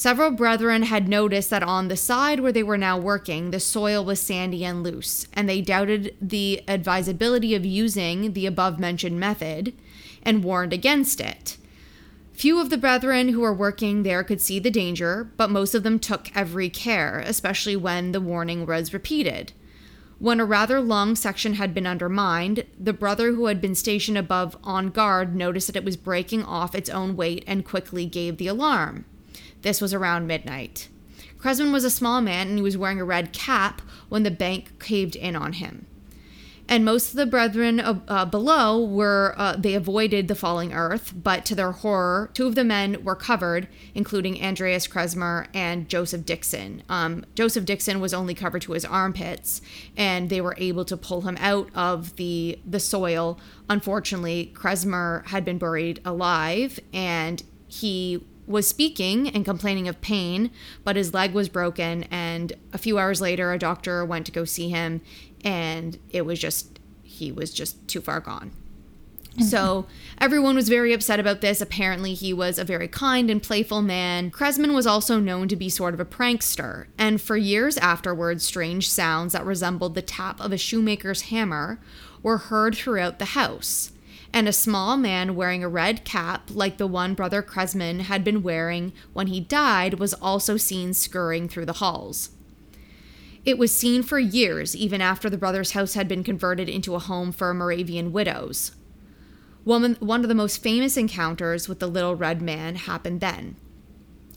[0.00, 4.02] Several brethren had noticed that on the side where they were now working, the soil
[4.02, 9.74] was sandy and loose, and they doubted the advisability of using the above mentioned method
[10.22, 11.58] and warned against it.
[12.32, 15.82] Few of the brethren who were working there could see the danger, but most of
[15.82, 19.52] them took every care, especially when the warning was repeated.
[20.18, 24.56] When a rather long section had been undermined, the brother who had been stationed above
[24.64, 28.46] on guard noticed that it was breaking off its own weight and quickly gave the
[28.46, 29.04] alarm.
[29.62, 30.88] This was around midnight.
[31.38, 34.78] Kresman was a small man and he was wearing a red cap when the bank
[34.78, 35.86] caved in on him.
[36.70, 41.12] And most of the brethren uh, uh, below were, uh, they avoided the falling earth,
[41.20, 46.24] but to their horror, two of the men were covered, including Andreas Kresmer and Joseph
[46.24, 46.84] Dixon.
[46.88, 49.60] Um, Joseph Dixon was only covered to his armpits,
[49.96, 53.40] and they were able to pull him out of the, the soil.
[53.68, 60.50] Unfortunately, Kresmer had been buried alive, and he was speaking and complaining of pain,
[60.84, 62.02] but his leg was broken.
[62.10, 65.00] And a few hours later, a doctor went to go see him,
[65.44, 68.50] and it was just, he was just too far gone.
[69.30, 69.42] Mm-hmm.
[69.44, 69.86] So
[70.18, 71.60] everyone was very upset about this.
[71.60, 74.32] Apparently, he was a very kind and playful man.
[74.32, 78.90] Kresman was also known to be sort of a prankster, and for years afterwards, strange
[78.90, 81.78] sounds that resembled the tap of a shoemaker's hammer
[82.22, 83.92] were heard throughout the house.
[84.32, 88.42] And a small man wearing a red cap, like the one Brother Kresman had been
[88.42, 92.30] wearing when he died, was also seen scurrying through the halls.
[93.44, 97.00] It was seen for years, even after the brothers' house had been converted into a
[97.00, 98.72] home for Moravian widows.
[99.64, 103.56] One, one of the most famous encounters with the little red man happened then.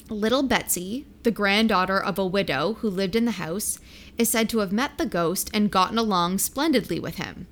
[0.10, 3.80] Little Betsy, the granddaughter of a widow who lived in the house,
[4.18, 7.48] is said to have met the ghost and gotten along splendidly with him.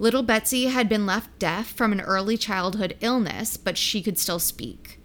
[0.00, 4.38] Little Betsy had been left deaf from an early childhood illness, but she could still
[4.38, 5.00] speak.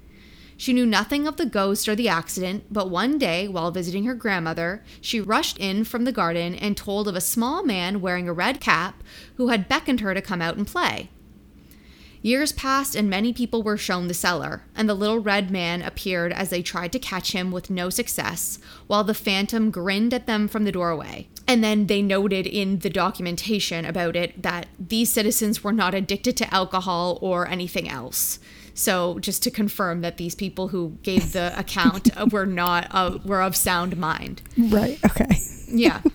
[0.55, 4.13] She knew nothing of the ghost or the accident, but one day, while visiting her
[4.13, 8.33] grandmother, she rushed in from the garden and told of a small man wearing a
[8.33, 9.03] red cap
[9.37, 11.09] who had beckoned her to come out and play.
[12.21, 16.31] Years passed and many people were shown the cellar, and the little red man appeared
[16.31, 20.47] as they tried to catch him with no success, while the phantom grinned at them
[20.47, 21.27] from the doorway.
[21.47, 26.37] And then they noted in the documentation about it that these citizens were not addicted
[26.37, 28.39] to alcohol or anything else.
[28.73, 33.41] So just to confirm that these people who gave the account were not uh, were
[33.41, 34.41] of sound mind.
[34.57, 34.99] Right.
[35.03, 35.37] Okay.
[35.67, 36.01] Yeah.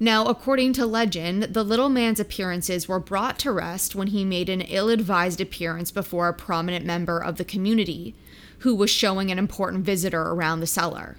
[0.00, 4.48] Now, according to legend, the little man's appearances were brought to rest when he made
[4.48, 8.14] an ill advised appearance before a prominent member of the community
[8.58, 11.16] who was showing an important visitor around the cellar.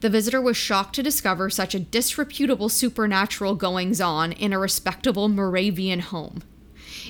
[0.00, 5.28] The visitor was shocked to discover such a disreputable supernatural goings on in a respectable
[5.28, 6.42] Moravian home.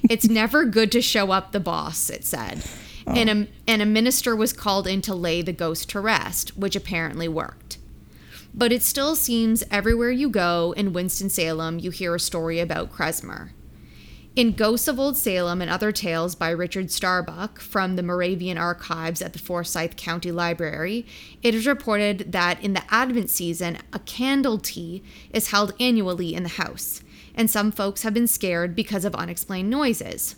[0.08, 2.64] It's never good to show up the boss, it said.
[3.06, 3.12] Oh.
[3.12, 6.76] And, a, and a minister was called in to lay the ghost to rest, which
[6.76, 7.78] apparently worked.
[8.52, 13.50] But it still seems everywhere you go in Winston-Salem, you hear a story about Kresmer.
[14.36, 19.20] In Ghosts of Old Salem and Other Tales by Richard Starbuck from the Moravian Archives
[19.20, 21.04] at the Forsyth County Library,
[21.42, 25.02] it is reported that in the Advent season, a candle tea
[25.32, 27.02] is held annually in the house,
[27.34, 30.36] and some folks have been scared because of unexplained noises.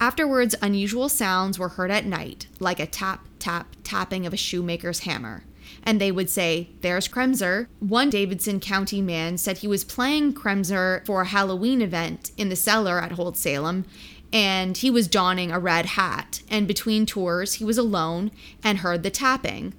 [0.00, 5.00] Afterwards, unusual sounds were heard at night, like a tap, tap, tapping of a shoemaker's
[5.00, 5.44] hammer.
[5.82, 7.66] And they would say, There's Kremser.
[7.80, 12.56] One Davidson County man said he was playing Kremser for a Halloween event in the
[12.56, 13.84] cellar at Old Salem,
[14.32, 16.42] and he was donning a red hat.
[16.48, 18.30] And between tours, he was alone
[18.62, 19.74] and heard the tapping.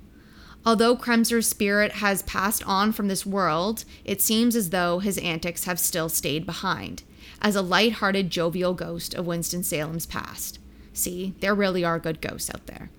[0.65, 5.65] Although Kremser's spirit has passed on from this world, it seems as though his antics
[5.65, 7.03] have still stayed behind,
[7.41, 10.59] as a light-hearted, jovial ghost of Winston-Salem's past.
[10.93, 12.89] See, there really are good ghosts out there.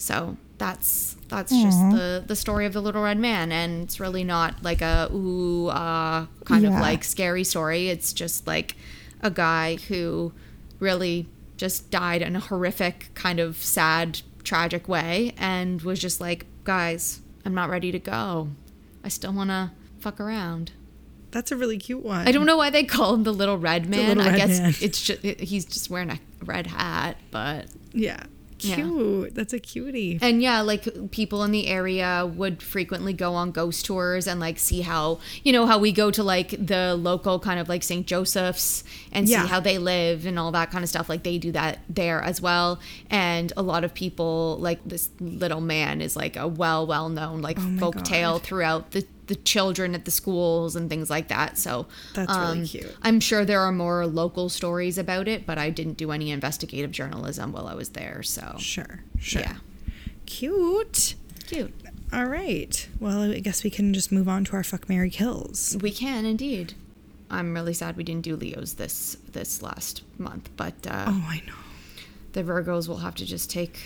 [0.00, 4.24] So that's that's just the the story of the little red man, and it's really
[4.24, 7.88] not like a ooh uh, kind of like scary story.
[7.90, 8.76] It's just like
[9.22, 10.32] a guy who
[10.78, 11.28] really
[11.58, 17.20] just died in a horrific kind of sad tragic way and was just like guys
[17.44, 18.48] i'm not ready to go
[19.04, 20.72] i still want to fuck around
[21.32, 22.26] That's a really cute one.
[22.26, 24.58] i don't know why they call him the little red man little i red guess
[24.58, 24.74] man.
[24.80, 28.24] it's just he's just wearing a red hat but Yeah.
[28.62, 28.76] Yeah.
[28.76, 29.34] Cute.
[29.34, 30.18] That's a cutie.
[30.22, 34.58] And yeah, like people in the area would frequently go on ghost tours and like
[34.58, 38.06] see how, you know, how we go to like the local kind of like St.
[38.06, 39.42] Joseph's and Yeah.
[39.42, 41.08] see how they live and all that kind of stuff.
[41.08, 42.80] Like they do that there as well.
[43.08, 47.40] And a lot of people, like this little man is like a well, well known
[47.42, 48.04] like Oh folk God.
[48.04, 51.56] tale throughout the, the children at the schools and things like that.
[51.56, 52.96] So That's really um, cute.
[53.02, 56.90] I'm sure there are more local stories about it, but I didn't do any investigative
[56.90, 58.22] journalism while I was there.
[58.22, 59.00] So Sure.
[59.18, 59.40] Sure.
[59.42, 59.56] yeah.
[60.26, 61.14] Cute.
[61.46, 61.72] Cute.
[62.12, 62.88] All right.
[62.98, 65.76] Well, I guess we can just move on to our fuck Mary kills.
[65.80, 66.74] We can indeed.
[67.30, 71.42] I'm really sad we didn't do Leo's this this last month, but uh, Oh, I
[71.46, 71.54] know.
[72.32, 73.78] the Virgos will have to just take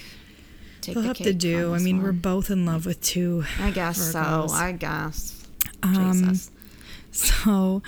[0.84, 1.74] take They'll the have to do.
[1.74, 3.44] I mean, we're both in love with two.
[3.60, 4.48] I guess Virgos.
[4.50, 4.54] so.
[4.54, 5.46] I guess.
[5.82, 6.50] Um, Jesus.
[7.12, 7.82] So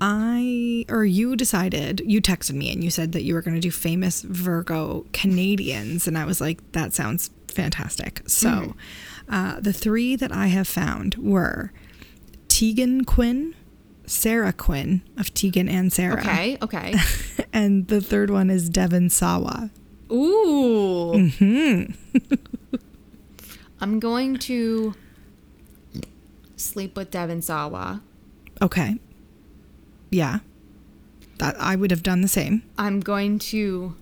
[0.00, 3.60] I or you decided you texted me and you said that you were going to
[3.60, 8.20] do famous Virgo Canadians and I was like that sounds fantastic.
[8.26, 9.34] So Mm-hmm.
[9.34, 11.72] uh, the three that I have found were
[12.48, 13.54] Tegan Quinn,
[14.06, 16.20] Sara Quinn of Tegan and Sara.
[16.20, 16.58] Okay.
[16.62, 16.94] Okay.
[17.52, 19.70] And the third one is Devon Sawa.
[20.10, 21.12] Ooh.
[21.14, 21.92] Mm-hmm.
[23.80, 24.94] I'm going to
[26.56, 28.00] sleep with Devon Sawa.
[28.62, 28.98] Okay.
[30.10, 30.38] Yeah.
[31.38, 32.62] That I would have done the same.
[32.78, 33.94] I'm going to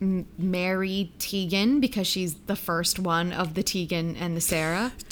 [0.00, 4.92] m- marry Tegan because she's the first one of the Tegan and the Sara.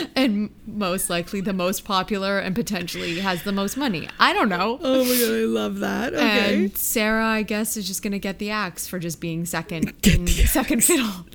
[0.00, 0.10] okay.
[0.16, 4.08] and most likely the most popular and potentially has the most money.
[4.18, 4.78] I don't know.
[4.82, 6.14] Oh my god, I love that.
[6.14, 6.64] Okay.
[6.64, 10.26] And Sara, I guess, is just gonna get the axe for just being second in
[10.26, 11.26] second fiddle.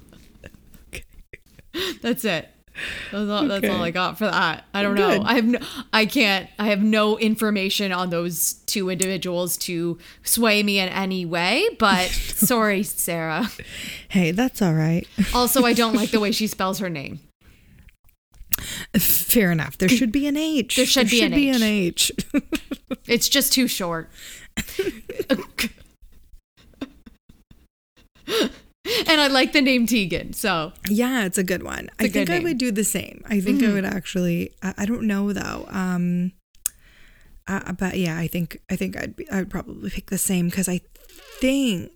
[2.01, 2.49] That's it.
[3.11, 4.65] That's all, that's all I got for that.
[4.73, 5.21] I don't Good.
[5.21, 5.27] know.
[5.27, 5.59] I have no.
[5.91, 6.49] I can't.
[6.57, 11.67] I have no information on those two individuals to sway me in any way.
[11.77, 13.49] But sorry, Sara.
[14.07, 15.07] hey, that's all right.
[15.33, 17.19] Also, I don't like the way she spells her name.
[18.97, 19.77] Fair enough.
[19.77, 20.75] There should be an H.
[20.75, 21.55] There should be an be H.
[21.55, 22.11] an H.
[23.07, 24.09] It's just too short.
[29.07, 31.89] and I like the name Tegan, so yeah, it's a good one.
[31.99, 33.23] I a good think I would do the same.
[33.27, 34.53] I think I would actually.
[34.61, 35.67] I, I don't know though.
[35.69, 36.33] Um,
[37.47, 40.69] uh, but yeah, I think I think I'd be, I'd probably pick the same because
[40.69, 40.81] I
[41.39, 41.91] think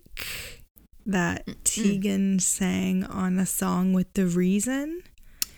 [1.06, 5.02] that Tegan sang on a song with the Reason.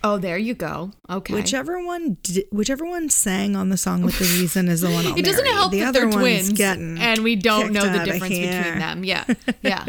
[0.07, 0.91] Oh, there you go.
[1.09, 1.33] Okay.
[1.33, 5.05] Whichever one, di- whichever one sang on the song with the reason is the one
[5.05, 5.55] I'll it doesn't marry.
[5.55, 9.03] help the that other they're twins, getting and we don't know the difference between them.
[9.03, 9.25] Yeah,
[9.61, 9.85] yeah.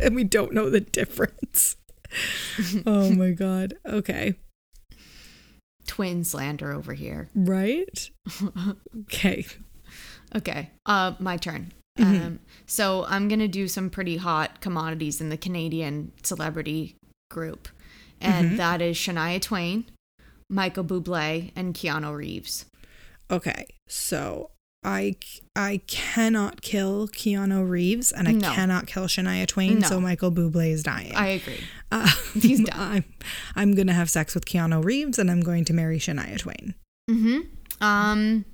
[0.00, 1.76] and we don't know the difference.
[2.86, 3.74] oh my god.
[3.86, 4.34] Okay.
[5.86, 7.28] Twin slander over here.
[7.34, 8.10] Right?
[9.04, 9.46] Okay.
[10.34, 11.72] Okay, uh, my turn.
[11.98, 12.26] Mm-hmm.
[12.26, 16.96] Um, so I'm gonna do some pretty hot commodities in the Canadian celebrity
[17.30, 17.68] group,
[18.20, 18.56] and Mm-hmm.
[18.56, 19.84] that is Shania Twain,
[20.50, 22.66] Michael Bublé, and Keanu Reeves.
[23.30, 23.66] Okay.
[23.88, 24.50] So
[24.84, 25.16] I
[25.56, 28.52] I cannot kill Keanu Reeves and I No.
[28.52, 29.88] cannot kill Shania Twain, No.
[29.88, 31.14] so Michael Bublé is dying.
[31.14, 31.60] I agree.
[31.90, 32.78] uh, He's done.
[32.80, 33.04] I'm,
[33.56, 36.74] I'm gonna have sex with Keanu Reeves and I'm going to marry Shania Twain.
[37.10, 37.40] Mm-hmm.
[37.84, 38.44] Um.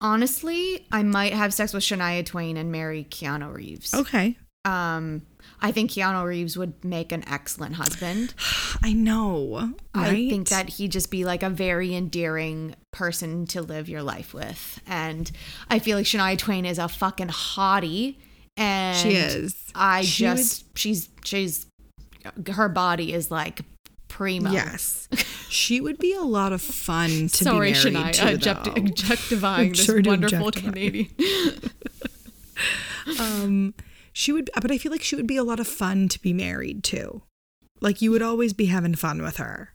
[0.00, 3.94] Honestly, I might have sex with Shania Twain and marry Keanu Reeves.
[3.94, 4.36] Okay.
[4.66, 5.22] Um,
[5.60, 8.34] I think Keanu Reeves would make an excellent husband.
[8.82, 9.72] I know.
[9.94, 14.34] I think that he'd just be like a very endearing person to live your life
[14.34, 14.80] with.
[14.86, 15.30] And
[15.70, 18.16] I feel like Shania Twain is a fucking hottie.
[18.56, 19.54] And She is.
[19.74, 21.66] I She just she's she's
[22.54, 23.60] her body is like
[24.08, 24.50] primo.
[24.50, 25.08] Yes.
[25.48, 28.50] She would be a lot of fun to Sorry, be married Shania, to.
[28.50, 30.70] object- objectifying this Sure wonderful objectify.
[30.70, 31.08] Canadian.
[33.20, 33.74] Um,
[34.18, 36.32] she would, but I feel like she would be a lot of fun to be
[36.32, 37.20] married to.
[37.82, 39.74] Like you would always be having fun with her.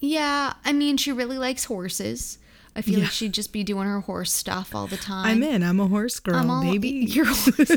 [0.00, 2.38] Yeah, I mean, she really likes horses.
[2.74, 3.04] I feel Yeah.
[3.04, 5.26] like she'd just be doing her horse stuff all the time.
[5.26, 5.62] I'm in.
[5.62, 6.88] I'm a horse girl, I'm all, baby.
[6.88, 7.70] You're a horse.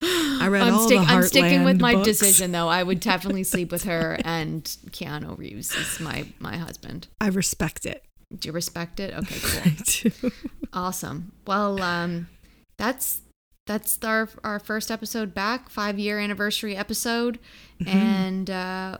[0.00, 2.06] I read I'm, all stick- the I'm sticking with my books.
[2.06, 2.68] decision though.
[2.68, 7.08] I would definitely sleep with her, and Keanu Reeves is my my husband.
[7.20, 8.02] I respect it.
[8.38, 9.12] Do you respect it?
[9.14, 10.32] Okay, cool, I do.
[10.72, 11.32] awesome.
[11.46, 12.28] Well, um,
[12.78, 13.20] that's
[13.68, 17.38] that's our our first episode back, five year anniversary episode,
[17.80, 17.96] Mm-hmm.
[17.96, 18.98] and uh,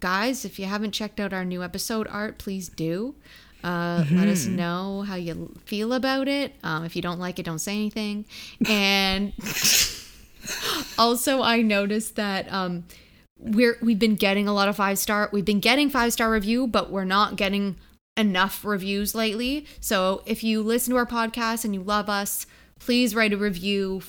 [0.00, 3.14] guys, if you haven't checked out our new episode art, please do.
[3.62, 4.56] Uh, Let us Mm-hmm.
[4.56, 6.54] know how you feel about it.
[6.64, 8.24] Um, if you don't like it, don't say anything.
[8.66, 9.32] And
[10.98, 12.84] also, I noticed that um,
[13.38, 15.28] we're we've been getting a lot of five star.
[15.32, 17.76] We've been getting five star review, but we're not getting
[18.16, 19.66] enough reviews lately.
[19.80, 22.46] So if you listen to our podcast and you love us,
[22.84, 24.02] please write a review.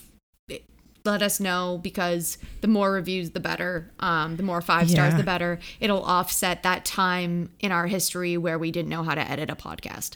[1.05, 3.91] Let us know because the more reviews, the better.
[3.99, 5.17] Um, the more five stars, Yeah.
[5.17, 5.59] the better.
[5.81, 9.55] It'll offset that time in our history where we didn't know how to edit a
[9.55, 10.15] podcast.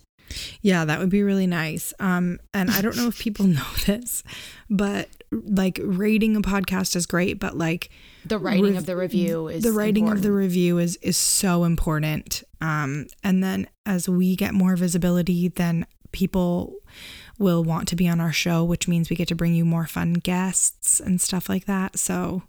[0.61, 1.93] Yeah, that would be really nice.
[1.99, 4.23] Um, and I don't know if people know this,
[4.69, 7.89] but like rating a podcast is great, but like
[8.25, 11.65] The writing rev- of the review is the writing of the review is is so
[11.65, 12.43] important.
[12.61, 16.75] Um, and then as we get more visibility, then people
[17.37, 19.85] will want to be on our show, which means we get to bring you more
[19.85, 21.99] fun guests and stuff like that.
[21.99, 22.43] So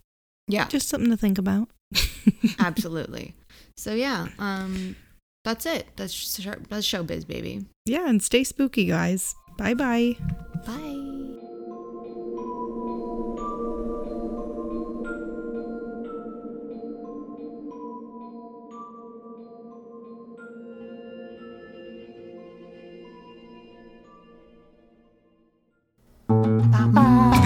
[0.46, 0.66] yeah.
[0.68, 1.68] just something to think about.
[2.58, 3.34] Absolutely.
[3.76, 4.96] So yeah, um,
[5.44, 5.88] that's it.
[5.96, 7.64] That's sh- that's showbiz, baby.
[7.86, 9.34] Yeah, and stay spooky, guys.
[9.56, 10.16] Bye bye
[10.66, 11.47] bye.